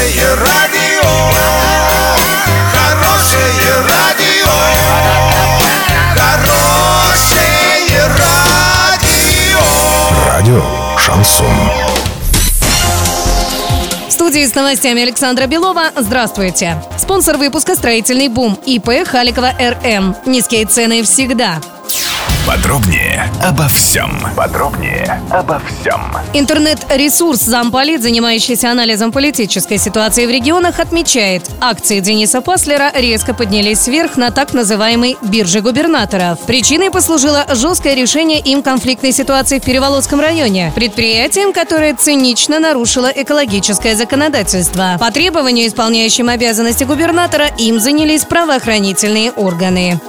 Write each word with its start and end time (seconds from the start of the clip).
Хорошее 0.00 0.34
радио, 0.34 1.10
хорошее 2.72 3.74
радио, 3.86 4.48
хорошее 6.16 8.06
радио. 8.16 9.60
Радио 10.26 10.62
Шансон. 10.96 11.54
В 14.08 14.10
студии 14.10 14.46
с 14.46 14.54
новостями 14.54 15.02
Александра 15.02 15.46
Белова. 15.46 15.90
Здравствуйте. 15.94 16.82
Спонсор 16.96 17.36
выпуска 17.36 17.74
«Строительный 17.74 18.28
бум» 18.28 18.58
ИП 18.64 19.06
Халикова 19.06 19.52
РМ. 19.60 20.16
Низкие 20.24 20.64
цены 20.64 21.02
всегда. 21.02 21.60
Подробнее 22.46 23.30
обо 23.42 23.68
всем. 23.68 24.10
Подробнее 24.36 25.22
обо 25.30 25.60
всем. 25.60 26.00
Интернет-ресурс 26.32 27.40
замполит, 27.40 28.02
занимающийся 28.02 28.70
анализом 28.70 29.12
политической 29.12 29.78
ситуации 29.78 30.26
в 30.26 30.30
регионах, 30.30 30.80
отмечает, 30.80 31.48
акции 31.60 32.00
Дениса 32.00 32.40
Паслера 32.40 32.90
резко 32.94 33.34
поднялись 33.34 33.86
вверх 33.86 34.16
на 34.16 34.30
так 34.30 34.52
называемой 34.52 35.16
бирже 35.22 35.60
губернаторов. 35.60 36.40
Причиной 36.46 36.90
послужило 36.90 37.46
жесткое 37.54 37.94
решение 37.94 38.40
им 38.40 38.62
конфликтной 38.62 39.12
ситуации 39.12 39.58
в 39.58 39.64
Переволодском 39.64 40.20
районе, 40.20 40.72
предприятием, 40.74 41.52
которое 41.52 41.94
цинично 41.94 42.58
нарушило 42.58 43.12
экологическое 43.14 43.94
законодательство. 43.94 44.96
По 44.98 45.10
требованию 45.12 45.68
исполняющим 45.68 46.28
обязанности 46.28 46.84
губернатора 46.84 47.46
им 47.58 47.78
занялись 47.78 48.24
правоохранительные 48.24 49.30
органы. 49.32 50.00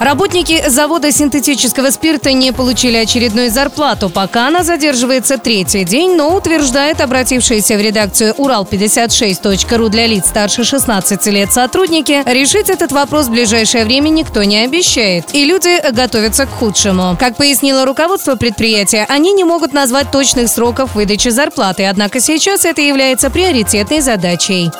Работники 0.00 0.66
завода 0.66 1.12
синтетического 1.12 1.90
спирта 1.90 2.32
не 2.32 2.52
получили 2.52 2.96
очередную 2.96 3.50
зарплату, 3.50 4.08
пока 4.08 4.48
она 4.48 4.64
задерживается 4.64 5.36
третий 5.36 5.84
день, 5.84 6.16
но 6.16 6.34
утверждает 6.34 7.02
обратившиеся 7.02 7.76
в 7.76 7.82
редакцию 7.82 8.32
Урал56.ру 8.32 9.90
для 9.90 10.06
лиц 10.06 10.28
старше 10.28 10.64
16 10.64 11.26
лет 11.26 11.52
сотрудники, 11.52 12.22
решить 12.24 12.70
этот 12.70 12.92
вопрос 12.92 13.26
в 13.26 13.30
ближайшее 13.32 13.84
время 13.84 14.08
никто 14.08 14.42
не 14.42 14.64
обещает, 14.64 15.34
и 15.34 15.44
люди 15.44 15.78
готовятся 15.92 16.46
к 16.46 16.50
худшему. 16.50 17.18
Как 17.20 17.36
пояснило 17.36 17.84
руководство 17.84 18.36
предприятия, 18.36 19.04
они 19.06 19.34
не 19.34 19.44
могут 19.44 19.74
назвать 19.74 20.10
точных 20.10 20.48
сроков 20.48 20.94
выдачи 20.94 21.28
зарплаты, 21.28 21.84
однако 21.84 22.20
сейчас 22.20 22.64
это 22.64 22.80
является 22.80 23.28
приоритетной 23.28 24.00
задачей. 24.00 24.70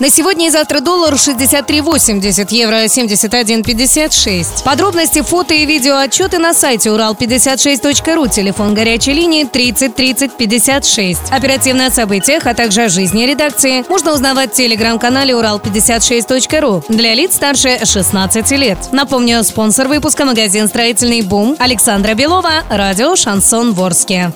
На 0.00 0.08
сегодня 0.08 0.46
и 0.46 0.50
завтра 0.50 0.80
доллар 0.80 1.12
63,80, 1.12 2.46
евро 2.52 2.84
71,56. 2.86 4.64
Подробности, 4.64 5.20
фото 5.20 5.52
и 5.52 5.66
видео 5.66 5.98
отчеты 5.98 6.38
на 6.38 6.54
сайте 6.54 6.88
урал56.ру, 6.88 8.26
телефон 8.28 8.72
горячей 8.72 9.12
линии 9.12 9.44
30 9.44 9.94
30 9.94 10.32
56. 10.38 11.20
Оперативно 11.30 11.86
о 11.86 11.90
событиях, 11.90 12.46
а 12.46 12.54
также 12.54 12.84
о 12.84 12.88
жизни 12.88 13.24
редакции 13.24 13.84
можно 13.90 14.14
узнавать 14.14 14.52
в 14.52 14.54
телеграм-канале 14.54 15.34
урал56.ру 15.34 16.82
для 16.88 17.12
лиц 17.12 17.34
старше 17.34 17.84
16 17.84 18.50
лет. 18.52 18.78
Напомню, 18.92 19.44
спонсор 19.44 19.86
выпуска 19.86 20.24
магазин 20.24 20.66
«Строительный 20.66 21.20
бум» 21.20 21.56
Александра 21.58 22.14
Белова, 22.14 22.64
радио 22.70 23.16
«Шансон 23.16 23.74
Ворске». 23.74 24.32